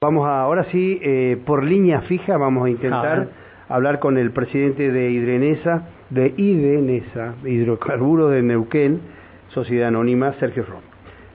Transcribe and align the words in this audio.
Vamos 0.00 0.28
a, 0.28 0.42
ahora 0.42 0.62
sí, 0.70 1.00
eh, 1.02 1.42
por 1.44 1.64
línea 1.64 2.02
fija, 2.02 2.36
vamos 2.36 2.64
a 2.64 2.70
intentar 2.70 3.30
hablar 3.68 3.98
con 3.98 4.16
el 4.16 4.30
presidente 4.30 4.92
de 4.92 5.10
Hidrenesa, 5.10 5.88
de 6.10 6.34
Hidrenesa, 6.36 7.34
Hidrocarburos 7.44 8.30
de 8.30 8.42
Neuquén, 8.42 9.00
Sociedad 9.48 9.88
Anónima, 9.88 10.34
Sergio 10.34 10.64
Rom. 10.68 10.82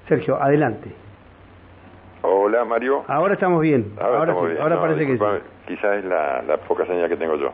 Sergio, 0.08 0.42
adelante. 0.42 0.90
Hola 2.22 2.64
Mario. 2.64 3.04
Ahora 3.10 3.34
estamos 3.34 3.62
bien. 3.62 3.96
Ahora, 4.00 4.34
sí, 4.34 4.58
ahora 4.58 4.80
parece 4.80 5.08
que 5.08 5.18
sí. 5.18 5.24
Quizás 5.68 5.98
es 5.98 6.06
la, 6.06 6.42
la, 6.44 6.56
poca 6.56 6.86
señal 6.86 7.10
que 7.10 7.18
tengo 7.18 7.36
yo. 7.36 7.52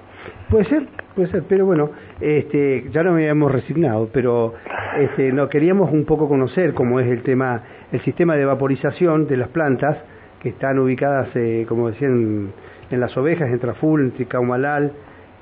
Puede 0.52 0.66
ser, 0.66 0.86
puede 1.16 1.32
ser, 1.32 1.44
pero 1.50 1.66
bueno, 1.66 1.90
este, 2.22 2.88
ya 2.92 3.02
no 3.02 3.14
me 3.14 3.22
habíamos 3.22 3.52
resignado, 3.52 4.10
pero 4.14 4.54
este, 5.00 5.32
no 5.32 5.50
queríamos 5.50 5.92
un 5.92 6.06
poco 6.06 6.30
conocer 6.30 6.76
cómo 6.76 7.00
es 7.00 7.08
el 7.08 7.24
tema, 7.24 7.64
el 7.92 8.00
sistema 8.02 8.36
de 8.36 8.46
vaporización 8.46 9.26
de 9.26 9.38
las 9.38 9.48
plantas 9.50 9.98
que 10.40 10.50
están 10.50 10.80
ubicadas, 10.80 11.30
eh, 11.36 11.66
como 11.68 11.90
decían, 11.90 12.52
en 12.90 13.00
las 13.00 13.16
ovejas, 13.18 13.50
en 13.50 13.60
Traful, 13.60 14.02
en 14.02 14.12
Tricaumalal, 14.12 14.94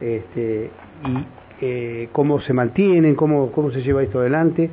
este, 0.01 0.69
y 1.05 1.25
eh, 1.61 2.09
cómo 2.11 2.39
se 2.41 2.53
mantienen, 2.53 3.15
cómo, 3.15 3.51
cómo 3.51 3.71
se 3.71 3.81
lleva 3.81 4.03
esto 4.03 4.19
adelante, 4.19 4.69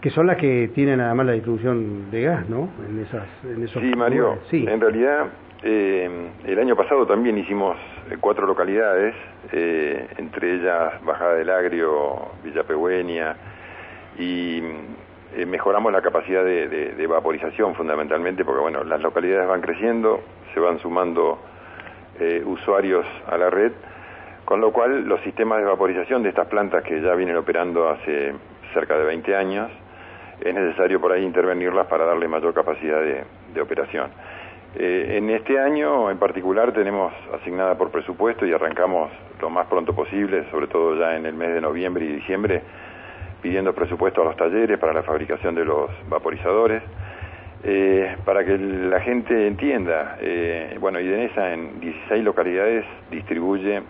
que 0.00 0.10
son 0.10 0.26
las 0.26 0.36
que 0.36 0.70
tienen 0.74 1.00
además 1.00 1.26
la 1.26 1.32
distribución 1.32 2.10
de 2.10 2.22
gas, 2.22 2.48
¿no? 2.48 2.68
En 2.88 3.00
esas, 3.00 3.26
en 3.44 3.64
esos 3.64 3.82
sí, 3.82 3.92
Mario, 3.96 4.38
sí. 4.48 4.64
en 4.68 4.80
realidad 4.80 5.26
eh, 5.62 6.08
el 6.46 6.58
año 6.58 6.76
pasado 6.76 7.06
también 7.06 7.36
hicimos 7.36 7.76
cuatro 8.20 8.46
localidades, 8.46 9.14
entre 9.52 10.54
ellas 10.54 11.04
Bajada 11.04 11.34
del 11.34 11.50
Agrio, 11.50 12.28
Villa 12.44 12.62
Pegüeña, 12.62 13.34
y 14.18 14.62
eh, 15.36 15.44
mejoramos 15.44 15.92
la 15.92 16.00
capacidad 16.00 16.44
de, 16.44 17.06
vaporización 17.06 17.74
fundamentalmente 17.74 18.44
porque 18.44 18.60
bueno 18.60 18.84
las 18.84 19.00
localidades 19.00 19.48
van 19.48 19.60
creciendo 19.60 20.20
se 20.54 20.60
van 20.60 20.78
sumando 20.78 21.38
eh, 22.18 22.42
usuarios 22.44 23.06
a 23.26 23.36
la 23.36 23.50
red 23.50 23.72
con 24.44 24.60
lo 24.62 24.72
cual 24.72 25.04
los 25.06 25.20
sistemas 25.20 25.58
de 25.58 25.66
vaporización 25.66 26.22
de 26.22 26.30
estas 26.30 26.48
plantas 26.48 26.82
que 26.82 27.00
ya 27.02 27.14
vienen 27.14 27.36
operando 27.36 27.90
hace 27.90 28.32
cerca 28.72 28.96
de 28.96 29.04
20 29.04 29.36
años 29.36 29.70
es 30.40 30.54
necesario 30.54 31.00
por 31.00 31.12
ahí 31.12 31.24
intervenirlas 31.24 31.86
para 31.88 32.06
darle 32.06 32.28
mayor 32.28 32.54
capacidad 32.54 33.00
de, 33.02 33.60
operación. 33.60 34.10
Eh, 34.76 35.16
en 35.18 35.28
este 35.30 35.58
año 35.58 36.10
en 36.10 36.18
particular 36.18 36.72
tenemos 36.72 37.12
asignada 37.34 37.76
por 37.76 37.90
presupuesto 37.90 38.46
y 38.46 38.52
arrancamos 38.52 39.10
lo 39.40 39.50
más 39.50 39.66
pronto 39.66 39.94
posible 39.94 40.48
sobre 40.50 40.68
todo 40.68 40.94
ya 40.96 41.16
en 41.16 41.26
el 41.26 41.34
mes 41.34 41.52
de 41.52 41.60
noviembre 41.60 42.04
y 42.04 42.12
diciembre 42.12 42.62
pidiendo 43.42 43.74
presupuesto 43.74 44.22
a 44.22 44.26
los 44.26 44.36
talleres 44.36 44.78
para 44.78 44.92
la 44.92 45.02
fabricación 45.02 45.54
de 45.54 45.64
los 45.64 45.90
vaporizadores. 46.08 46.82
Eh, 47.64 48.16
para 48.24 48.44
que 48.44 48.56
la 48.56 49.00
gente 49.00 49.48
entienda, 49.48 50.16
eh, 50.20 50.76
bueno, 50.78 51.00
Idenesa 51.00 51.52
en 51.52 51.80
16 51.80 52.22
localidades 52.22 52.84
distribuye 53.10 53.82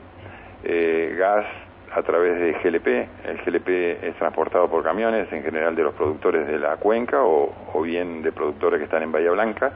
eh, 0.65 1.15
gas 1.19 1.45
a 1.93 2.03
través 2.03 2.39
de 2.39 2.53
GLP. 2.53 2.87
El 3.27 3.39
GLP 3.45 3.69
es 4.05 4.17
transportado 4.17 4.69
por 4.71 4.83
camiones, 4.83 5.31
en 5.33 5.43
general 5.43 5.77
de 5.77 5.83
los 5.83 5.95
productores 5.95 6.47
de 6.47 6.59
la 6.59 6.77
cuenca 6.77 7.23
o, 7.23 7.55
o 7.75 7.83
bien 7.83 8.23
de 8.23 8.33
productores 8.33 8.79
que 8.79 8.85
están 8.85 9.03
en 9.03 9.13
Bahía 9.13 9.33
Blanca 9.33 9.73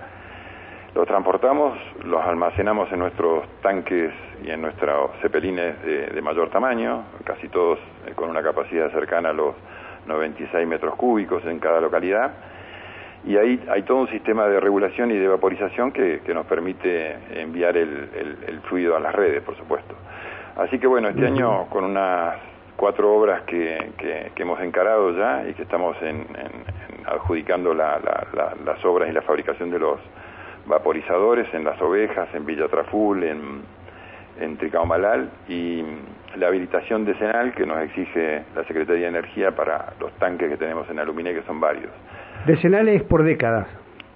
los 0.95 1.07
transportamos, 1.07 1.79
los 2.05 2.23
almacenamos 2.23 2.93
en 2.93 2.99
nuestros 2.99 3.47
tanques 3.63 4.13
y 4.45 4.51
en 4.51 4.61
nuestros 4.61 5.11
cepelines 5.23 5.81
de, 5.83 6.21
mayor 6.21 6.51
tamaño, 6.51 7.05
casi 7.25 7.49
todos 7.49 7.79
eh, 8.07 8.13
con 8.15 8.29
una 8.29 8.43
capacidad 8.43 8.91
cercana 8.91 9.31
a 9.31 9.33
los 9.33 9.55
96 10.07 10.67
metros 10.67 10.95
cúbicos 10.97 11.45
en 11.47 11.59
cada 11.59 11.81
localidad. 11.81 12.33
Y 13.25 13.37
ahí 13.37 13.63
hay 13.71 13.83
todo 13.83 13.99
un 13.99 14.09
sistema 14.09 14.47
de 14.49 14.61
regulación 14.61 15.11
y 15.13 15.17
de 15.17 15.29
vaporización 15.29 15.93
que, 15.93 16.21
nos 16.35 16.45
permite 16.47 17.17
enviar 17.41 17.77
el, 17.77 18.61
fluido 18.65 18.97
a 18.97 19.01
las 19.01 19.15
redes, 19.15 19.43
por 19.43 19.57
supuesto. 19.57 19.95
Así 20.57 20.79
que 20.79 20.87
bueno, 20.87 21.09
este 21.09 21.27
año 21.27 21.67
con 21.71 21.85
unas 21.85 22.35
cuatro 22.77 23.15
obras 23.15 23.43
que, 23.43 23.93
hemos 24.37 24.61
encarado 24.61 25.17
ya 25.17 25.49
y 25.49 25.55
que 25.55 25.63
estamos 25.63 25.97
en, 26.03 26.27
adjudicando 27.07 27.73
las 27.73 28.85
obras 28.85 29.09
y 29.09 29.13
la 29.13 29.23
fabricación 29.23 29.71
de 29.71 29.79
los 29.79 30.01
vaporizadores 30.67 31.53
en 31.55 31.65
las 31.65 31.81
ovejas, 31.81 32.29
en 32.35 32.47
Villa 32.47 32.69
Traful, 32.69 33.23
en, 33.25 33.63
en 34.41 34.57
Tricaumalal 34.57 35.31
y 35.49 35.83
la 36.37 36.49
habilitación 36.49 37.05
decenal 37.05 37.53
que 37.55 37.67
nos 37.67 37.79
exige 37.81 38.43
la 38.55 38.65
Secretaría 38.65 39.03
de 39.05 39.19
Energía 39.19 39.51
para 39.53 39.93
los 40.01 40.13
tanques 40.15 40.49
que 40.51 40.57
tenemos 40.57 40.89
en 40.91 40.99
Aluminé, 40.99 41.35
que 41.35 41.43
son 41.43 41.61
varios. 41.61 41.91
Decenal 42.47 42.89
es 42.89 43.03
por 43.03 43.23
décadas, 43.23 43.67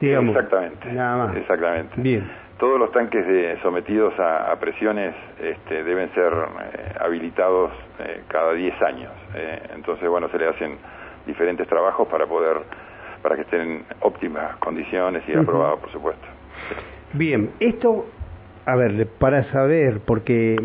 digamos. 0.01 0.35
Exactamente. 0.35 0.93
Nada 0.93 1.27
más. 1.27 1.37
Exactamente. 1.37 1.95
Bien. 1.97 2.29
Todos 2.59 2.79
los 2.79 2.91
tanques 2.91 3.27
de, 3.27 3.59
sometidos 3.63 4.19
a, 4.19 4.57
presiones 4.59 5.15
este, 5.39 5.85
deben 5.85 6.11
ser 6.15 6.33
eh, 6.33 6.95
habilitados 7.01 7.71
eh, 7.99 8.23
cada 8.29 8.55
10 8.55 8.83
años. 8.83 9.13
Eh, 9.35 9.61
entonces, 9.75 10.09
bueno, 10.09 10.29
se 10.31 10.39
le 10.39 10.49
hacen 10.49 10.79
diferentes 11.27 11.69
trabajos 11.69 12.09
para 12.09 12.27
poder, 12.27 12.57
para 13.23 13.37
que 13.37 13.43
estén 13.43 13.61
en 13.61 13.85
óptimas 14.01 14.57
condiciones 14.57 15.23
y 15.29 15.35
aprobados, 15.35 15.81
por 15.81 15.93
supuesto. 15.93 16.27
Bien, 17.13 17.51
esto, 17.61 18.07
a 18.67 18.77
ver, 18.77 19.07
para 19.19 19.45
saber, 19.53 20.01
porque 20.05 20.57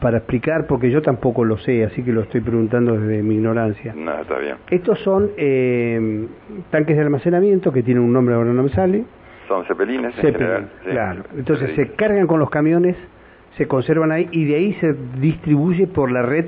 para 0.00 0.18
explicar, 0.18 0.66
porque 0.66 0.90
yo 0.90 1.02
tampoco 1.02 1.44
lo 1.44 1.58
sé, 1.58 1.84
así 1.84 2.02
que 2.02 2.12
lo 2.12 2.22
estoy 2.22 2.40
preguntando 2.40 2.98
desde 2.98 3.22
mi 3.22 3.36
ignorancia. 3.36 3.94
No, 3.94 4.18
está 4.20 4.38
bien. 4.38 4.56
Estos 4.70 4.98
son 5.00 5.30
eh, 5.36 6.26
tanques 6.70 6.96
de 6.96 7.02
almacenamiento 7.02 7.72
que 7.72 7.82
tienen 7.82 8.02
un 8.02 8.12
nombre, 8.12 8.34
ahora 8.34 8.52
no 8.52 8.62
me 8.62 8.70
sale. 8.70 9.04
Son 9.48 9.64
cepelines 9.66 10.16
en 10.18 10.32
general. 10.32 10.70
Claro, 10.84 11.24
entonces 11.36 11.74
se 11.76 11.92
cargan 11.92 12.26
con 12.26 12.40
los 12.40 12.48
camiones, 12.48 12.96
se 13.56 13.68
conservan 13.68 14.12
ahí 14.12 14.28
y 14.32 14.44
de 14.46 14.54
ahí 14.56 14.72
se 14.74 14.94
distribuye 15.20 15.86
por 15.86 16.10
la 16.10 16.22
red, 16.22 16.46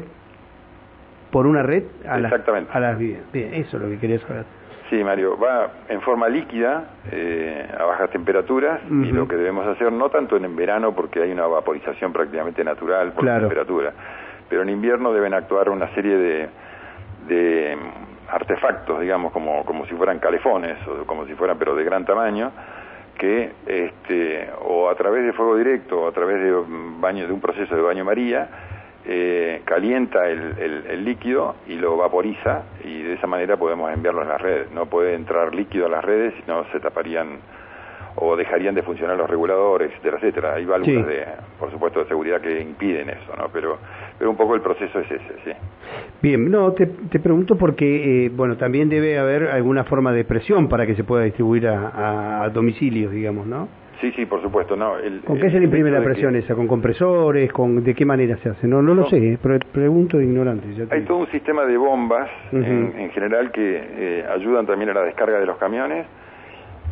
por 1.30 1.46
una 1.46 1.62
red 1.62 1.84
a, 2.08 2.18
Exactamente. 2.18 2.70
a 2.72 2.80
las 2.80 2.98
Bien, 2.98 3.20
eso 3.34 3.76
es 3.76 3.82
lo 3.82 3.88
que 3.90 3.98
quería 3.98 4.20
saber. 4.20 4.44
Sí, 4.90 5.02
Mario, 5.02 5.38
va 5.38 5.70
en 5.88 6.00
forma 6.02 6.28
líquida, 6.28 6.84
eh, 7.10 7.66
a 7.78 7.84
bajas 7.84 8.10
temperaturas, 8.10 8.80
y 8.90 9.12
lo 9.12 9.26
que 9.26 9.36
debemos 9.36 9.66
hacer, 9.66 9.90
no 9.90 10.10
tanto 10.10 10.36
en 10.36 10.54
verano, 10.54 10.94
porque 10.94 11.22
hay 11.22 11.32
una 11.32 11.46
vaporización 11.46 12.12
prácticamente 12.12 12.62
natural 12.62 13.12
por 13.12 13.24
la 13.24 13.40
temperatura, 13.40 13.92
pero 14.48 14.62
en 14.62 14.68
invierno 14.68 15.12
deben 15.12 15.32
actuar 15.32 15.70
una 15.70 15.88
serie 15.94 16.16
de, 16.16 16.48
de 17.28 17.76
mm, 17.76 18.30
artefactos, 18.34 19.00
digamos, 19.00 19.32
como, 19.32 19.64
como 19.64 19.86
si 19.86 19.94
fueran 19.94 20.18
calefones, 20.18 20.76
o 20.86 21.06
como 21.06 21.24
si 21.26 21.34
fueran, 21.34 21.58
pero 21.58 21.74
de 21.74 21.84
gran 21.84 22.04
tamaño, 22.04 22.52
que 23.18 23.52
este, 23.66 24.50
o 24.60 24.90
a 24.90 24.94
través 24.96 25.24
de 25.24 25.32
fuego 25.32 25.56
directo 25.56 26.02
o 26.02 26.08
a 26.08 26.12
través 26.12 26.42
de, 26.42 26.52
baño, 27.00 27.26
de 27.26 27.32
un 27.32 27.40
proceso 27.40 27.74
de 27.74 27.80
baño 27.80 28.04
María, 28.04 28.48
eh, 29.06 29.60
calienta 29.64 30.28
el, 30.28 31.04
líquido 31.04 31.56
y 31.66 31.74
lo 31.74 31.96
vaporiza 31.96 32.62
y 32.82 33.02
de 33.02 33.14
esa 33.14 33.26
manera 33.26 33.56
podemos 33.56 33.92
enviarlo 33.92 34.22
a 34.22 34.24
las 34.24 34.40
redes. 34.40 34.70
No 34.72 34.86
puede 34.86 35.14
entrar 35.14 35.54
líquido 35.54 35.86
a 35.86 35.88
las 35.90 36.04
redes, 36.04 36.32
si 36.34 36.42
no 36.50 36.64
se 36.72 36.80
taparían 36.80 37.38
o 38.16 38.36
dejarían 38.36 38.74
de 38.74 38.82
funcionar 38.82 39.16
los 39.16 39.28
reguladores, 39.28 39.90
etcétera, 39.90 40.18
etcétera. 40.18 40.54
Hay 40.54 40.64
válvulas 40.64 41.06
de, 41.06 41.24
por 41.58 41.70
supuesto, 41.70 42.00
de 42.00 42.06
seguridad 42.06 42.40
que 42.40 42.60
impiden 42.60 43.10
eso, 43.10 43.36
¿no? 43.36 43.48
Pero, 43.52 43.78
pero 44.18 44.30
un 44.30 44.36
poco 44.36 44.54
el 44.54 44.60
proceso 44.60 45.00
es 45.00 45.10
ese, 45.10 45.34
sí. 45.44 45.50
Bien, 46.22 46.50
no, 46.50 46.72
te, 46.72 46.86
te 46.86 47.18
pregunto 47.18 47.56
porque, 47.58 48.26
eh, 48.26 48.30
bueno, 48.30 48.56
también 48.56 48.88
debe 48.88 49.18
haber 49.18 49.48
alguna 49.48 49.84
forma 49.84 50.12
de 50.12 50.24
presión 50.24 50.68
para 50.68 50.86
que 50.86 50.94
se 50.94 51.04
pueda 51.04 51.24
distribuir 51.24 51.66
a, 51.66 52.44
a 52.44 52.48
domicilios, 52.50 53.12
digamos, 53.12 53.46
¿no? 53.46 53.68
Sí, 54.00 54.12
sí, 54.12 54.26
por 54.26 54.42
supuesto. 54.42 54.76
No, 54.76 54.94
¿Con 55.24 55.38
qué 55.38 55.50
se 55.50 55.58
le 55.58 55.64
imprime 55.64 55.90
la 55.90 56.02
presión 56.02 56.34
esa? 56.36 56.54
¿Con 56.54 56.66
compresores? 56.66 57.52
con 57.52 57.82
¿De 57.82 57.94
qué 57.94 58.04
manera 58.04 58.36
se 58.38 58.50
hace? 58.50 58.66
No, 58.66 58.82
no, 58.82 58.94
lo 58.94 59.06
sé, 59.06 59.16
eh, 59.16 59.38
pero 59.42 59.58
pregunto 59.72 60.20
ignorante. 60.20 60.66
Hay 60.90 61.02
todo 61.02 61.18
un 61.18 61.30
sistema 61.30 61.64
de 61.64 61.76
bombas 61.76 62.28
en, 62.52 63.10
general 63.10 63.50
que 63.52 63.60
eh, 63.62 64.26
ayudan 64.28 64.66
también 64.66 64.90
a 64.90 64.94
la 64.94 65.02
descarga 65.02 65.38
de 65.38 65.46
los 65.46 65.56
camiones 65.58 66.06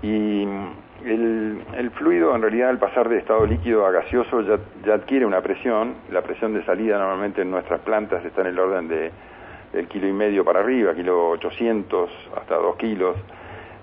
y 0.03 0.47
el, 1.05 1.59
el, 1.77 1.91
fluido 1.93 2.35
en 2.35 2.43
realidad 2.43 2.71
al 2.71 2.79
pasar 2.79 3.09
de 3.09 3.19
estado 3.19 3.45
líquido 3.47 3.85
a 3.87 3.91
gaseoso 3.91 4.41
ya, 4.43 4.59
ya 4.87 4.95
adquiere 4.95 5.27
una 5.27 5.41
presión. 5.41 5.95
La 6.11 6.23
presión 6.23 6.55
de 6.55 6.65
salida 6.65 6.99
normalmente 6.99 7.43
en 7.43 7.51
nuestras 7.51 7.81
plantas 7.81 8.25
está 8.25 8.43
en 8.43 8.49
el 8.49 8.59
orden 8.59 8.89
de 8.89 9.11
del 9.73 9.89
kilo 9.89 10.07
y 10.07 10.13
medio 10.13 10.45
para 10.45 10.61
arriba, 10.61 10.95
kilo 10.95 11.31
800 11.31 12.11
hasta 12.37 12.57
2 12.57 12.77
kilos 12.77 13.17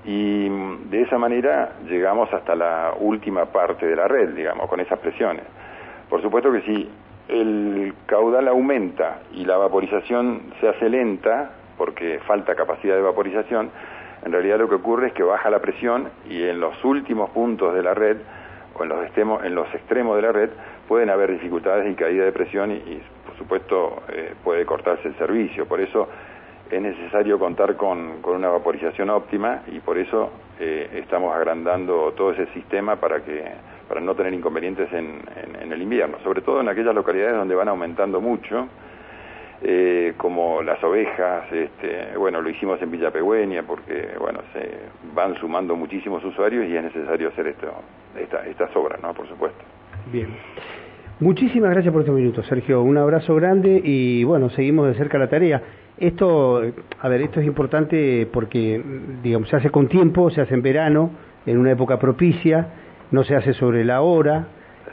y 0.10 0.50
mm, 0.50 0.90
de 0.90 1.04
esa 1.04 1.20
manera 1.20 1.74
llegamos 1.88 2.34
hasta 2.34 2.56
la 2.56 2.96
última 3.00 3.46
parte 3.46 3.86
de 3.86 3.96
la 3.96 4.08
red, 4.08 4.30
digamos, 4.30 4.68
con 4.68 4.80
esas 4.80 4.98
presiones. 4.98 5.44
Por 6.10 6.20
supuesto 6.24 6.52
que 6.52 6.62
si 6.62 6.90
el 7.28 7.94
caudal 8.08 8.48
aumenta 8.48 9.20
y 9.34 9.46
la 9.46 9.58
vaporización 9.58 10.54
se 10.60 10.68
hace 10.68 10.90
lenta, 10.90 11.52
porque 11.78 12.20
falta 12.26 12.56
capacidad 12.56 12.96
de 12.96 13.04
vaporización, 13.04 13.70
en 14.26 14.32
realidad 14.32 14.58
lo 14.58 14.68
que 14.68 14.76
ocurre 14.76 15.10
es 15.10 15.14
que 15.14 15.22
baja 15.22 15.52
la 15.52 15.60
presión 15.60 16.10
y 16.28 16.44
en 16.44 16.60
los 16.60 16.84
últimos 16.84 17.30
puntos 17.30 17.76
de 17.76 17.84
la 17.84 17.94
red 17.94 18.18
o 18.80 18.84
en 18.84 18.90
los, 18.90 19.04
extremos, 19.04 19.44
en 19.46 19.54
los 19.54 19.72
extremos 19.76 20.16
de 20.16 20.24
la 20.24 20.32
red 20.32 20.50
pueden 20.88 21.12
haber 21.12 21.32
dificultades 21.32 21.88
y 21.88 21.94
caída 21.94 22.26
de 22.26 22.32
presión 22.32 22.72
y, 22.72 23.00
por 23.28 23.38
supuesto 23.38 24.02
eh, 24.12 24.34
puede 24.44 24.66
cortarse 24.66 25.08
el 25.08 25.16
servicio. 25.18 25.68
Por 25.68 25.80
eso 25.80 26.10
es 26.69 26.81
necesario 26.81 27.39
contar 27.39 27.75
con, 27.75 28.19
una 28.24 28.50
vaporización 28.50 29.10
óptima 29.10 29.63
y 29.68 29.80
por 29.80 29.98
eso 29.98 30.30
eh, 30.60 30.89
estamos 30.94 31.36
agrandando 31.36 32.13
todo 32.16 32.31
ese 32.31 32.48
sistema 32.54 32.95
para 32.98 33.24
que 33.24 33.44
para 33.88 34.01
no 34.01 34.13
tener 34.13 34.33
inconvenientes 34.33 34.92
en, 34.94 35.19
en, 35.63 35.71
el 35.74 35.81
invierno, 35.81 36.19
sobre 36.24 36.42
todo 36.42 36.62
en 36.62 36.69
aquellas 36.69 36.94
localidades 36.94 37.36
donde 37.36 37.56
van 37.56 37.69
aumentando 37.69 38.21
mucho, 38.21 38.68
eh, 39.62 40.13
como 40.16 40.62
las 40.62 40.81
ovejas, 40.83 41.51
este, 41.51 42.16
bueno, 42.16 42.39
lo 42.39 42.50
hicimos 42.50 42.81
en 42.81 42.92
Villa 42.92 43.12
Pegüeña 43.12 43.63
porque, 43.63 44.12
bueno, 44.19 44.42
se 44.54 44.80
van 45.13 45.36
sumando 45.36 45.75
muchísimos 45.75 46.24
usuarios 46.24 46.68
y 46.69 46.77
es 46.77 46.83
necesario 46.83 47.30
hacer 47.30 47.48
esto, 47.48 47.68
esta, 48.15 48.45
estas 48.45 48.74
obras, 48.75 49.01
¿no? 49.01 49.13
Por 49.13 49.27
supuesto. 49.27 49.60
Bien. 50.12 50.30
Muchísimas 51.21 51.71
gracias 51.71 51.92
por 51.92 52.04
este 52.04 52.13
minuto, 52.13 52.42
Sergio. 52.44 52.81
Un 52.81 52.98
abrazo 52.98 53.36
grande 53.36 53.81
y 53.83 54.24
bueno, 54.24 54.50
seguimos 54.51 54.88
de 54.88 54.94
cerca 54.94 55.18
la 55.18 55.27
tarea. 55.27 55.62
Esto, 55.98 56.62
a 57.01 57.10
ver, 57.10 57.21
esto 57.21 57.42
es 57.42 57.45
importante 57.45 58.25
porque, 58.31 58.81
digamos, 59.21 59.50
se 59.50 59.57
hace 59.57 59.69
con 59.69 59.89
tiempo, 59.89 60.30
se 60.30 60.39
hace 60.39 60.54
en 60.54 60.62
verano, 60.62 61.12
en 61.45 61.57
una 61.57 61.71
época 61.71 62.00
propicia, 62.00 62.68
no 63.12 63.25
se 63.25 63.36
hace 63.36 63.51
sobre 63.54 63.83
la 63.83 64.00
hora, 64.00 64.48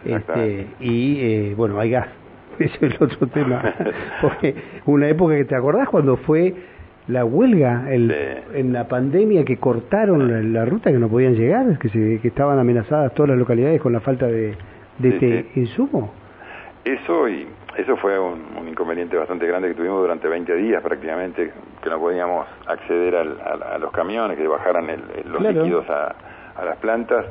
este, 0.04 0.66
y 0.80 1.18
eh, 1.20 1.54
bueno, 1.56 1.78
hay 1.78 1.90
gas. 1.90 2.08
Ese 2.58 2.74
es 2.74 2.82
el 2.82 3.04
otro 3.04 3.28
tema. 3.28 3.62
porque 4.20 4.56
una 4.86 5.08
época 5.08 5.36
que 5.36 5.44
te 5.44 5.54
acordás 5.54 5.88
cuando 5.88 6.16
fue 6.16 6.52
la 7.06 7.24
huelga 7.24 7.86
el, 7.88 8.12
en 8.52 8.72
la 8.72 8.88
pandemia 8.88 9.44
que 9.44 9.58
cortaron 9.58 10.52
la, 10.52 10.64
ruta 10.64 10.90
que 10.90 10.98
no 10.98 11.08
podían 11.08 11.36
llegar, 11.36 11.78
que, 11.78 11.88
se, 11.88 12.18
que 12.20 12.26
estaban 12.26 12.58
amenazadas 12.58 13.14
todas 13.14 13.28
las 13.28 13.38
localidades 13.38 13.80
con 13.80 13.92
la 13.92 14.00
falta 14.00 14.26
de, 14.26 14.56
de 14.98 15.08
este 15.08 15.60
insumo. 15.60 16.12
Eso 16.84 17.28
y 17.28 17.46
eso 17.76 17.96
fue 17.96 18.18
un, 18.18 18.68
inconveniente 18.68 19.16
bastante 19.16 19.46
grande 19.46 19.68
que 19.68 19.74
tuvimos 19.74 20.00
durante 20.00 20.28
20 20.28 20.54
días 20.54 20.82
prácticamente, 20.82 21.52
que 21.82 21.90
no 21.90 21.98
podíamos 21.98 22.46
acceder 22.66 23.16
a, 23.16 23.78
los 23.78 23.90
camiones, 23.92 24.36
que 24.38 24.46
bajaran 24.46 24.86
los 25.24 25.42
líquidos 25.42 25.88
a, 25.90 26.14
las 26.64 26.76
plantas. 26.78 27.26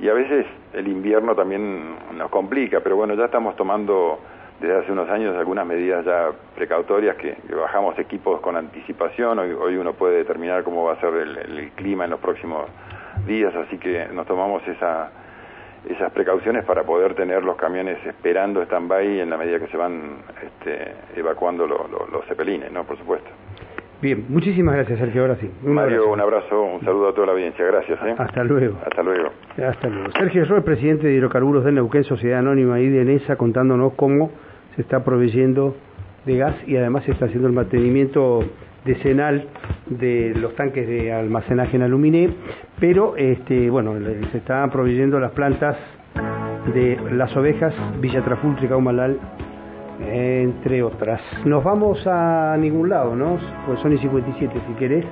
Y 0.00 0.08
a 0.08 0.14
veces 0.14 0.46
el 0.72 0.88
invierno 0.88 1.34
también 1.36 1.94
nos 2.16 2.28
complica, 2.30 2.80
pero 2.80 2.96
bueno, 2.96 3.14
ya 3.14 3.26
estamos 3.26 3.54
tomando 3.54 4.18
desde 4.60 4.78
hace 4.78 4.92
unos 4.92 5.08
años 5.08 5.36
algunas 5.36 5.66
medidas 5.66 6.04
ya 6.04 6.30
precautorias 6.56 7.16
que, 7.16 7.36
bajamos 7.54 7.96
equipos 7.98 8.40
con 8.40 8.56
anticipación. 8.56 9.38
Hoy, 9.38 9.52
hoy, 9.52 9.76
uno 9.76 9.92
puede 9.92 10.16
determinar 10.16 10.64
cómo 10.64 10.84
va 10.84 10.94
a 10.94 11.00
ser 11.00 11.14
el 11.14 11.70
clima 11.76 12.04
en 12.04 12.10
los 12.10 12.20
próximos 12.20 12.66
días, 13.26 13.54
así 13.54 13.78
que 13.78 14.08
nos 14.12 14.26
tomamos 14.26 14.66
esa 14.66 15.10
esas 15.88 16.12
precauciones 16.12 16.64
para 16.64 16.82
poder 16.82 17.14
tener 17.14 17.44
los 17.44 17.56
camiones 17.56 17.98
esperando 18.06 18.62
stand-by 18.62 19.20
en 19.20 19.30
la 19.30 19.36
medida 19.36 19.58
que 19.58 19.66
se 19.68 19.76
van 19.76 20.18
este, 20.42 20.94
evacuando 21.16 21.66
los 21.66 22.24
cepelines, 22.26 22.72
¿no? 22.72 22.84
Por 22.84 22.98
supuesto. 22.98 23.28
Bien, 24.00 24.26
muchísimas 24.28 24.74
gracias, 24.74 24.98
Sergio. 24.98 25.22
Ahora 25.22 25.36
sí. 25.36 25.50
Mario, 25.62 26.12
un 26.12 26.20
abrazo, 26.20 26.62
un 26.62 26.84
saludo 26.84 27.08
a 27.08 27.14
toda 27.14 27.28
la 27.28 27.32
audiencia. 27.32 27.64
Gracias. 27.64 27.98
¿eh? 28.04 28.14
Hasta 28.18 28.44
luego. 28.44 28.76
Hasta 28.84 29.02
luego. 29.02 29.30
Hasta 29.66 29.88
luego. 29.88 30.10
Sergio 30.12 30.44
Roy, 30.44 30.60
presidente 30.60 31.06
de 31.06 31.14
Hidrocarburos 31.14 31.64
de 31.64 31.72
Neuquén, 31.72 32.04
Sociedad 32.04 32.40
Anónima 32.40 32.80
y 32.80 32.88
de 32.88 33.02
ENESA, 33.02 33.36
contándonos 33.36 33.94
cómo 33.94 34.30
se 34.74 34.82
está 34.82 35.04
proveyendo 35.04 35.74
de 36.26 36.36
gas 36.36 36.54
y 36.66 36.76
además 36.76 37.04
se 37.04 37.12
está 37.12 37.26
haciendo 37.26 37.48
el 37.48 37.54
mantenimiento 37.54 38.44
decenal 38.84 39.48
de 39.86 40.34
los 40.34 40.54
tanques 40.54 40.86
de 40.86 41.12
almacenaje 41.12 41.76
en 41.76 41.82
aluminé, 41.82 42.30
pero 42.80 43.16
este, 43.16 43.68
bueno, 43.70 43.94
se 44.32 44.38
están 44.38 44.70
proveyendo 44.70 45.18
las 45.20 45.32
plantas 45.32 45.76
de 46.72 46.98
las 47.12 47.36
ovejas, 47.36 47.74
Villa 48.00 48.22
Trafultre, 48.24 48.68
Caumalal, 48.68 49.18
entre 50.00 50.82
otras. 50.82 51.20
Nos 51.44 51.62
vamos 51.62 52.06
a 52.06 52.56
ningún 52.58 52.88
lado, 52.88 53.14
¿no? 53.14 53.38
Pues 53.66 53.80
son 53.80 53.92
y 53.92 53.98
57, 53.98 54.60
si 54.66 54.74
querés. 54.74 55.04